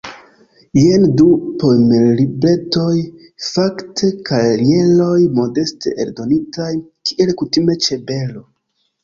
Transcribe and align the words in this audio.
Jen 0.83 1.03
du 1.17 1.25
poemlibretoj, 1.63 2.95
fakte 3.49 4.09
kajeroj 4.31 5.13
modeste 5.41 5.95
eldonitaj, 6.07 6.73
kiel 7.13 7.37
kutime 7.45 7.79
ĉe 7.89 8.01
Bero. 8.11 8.45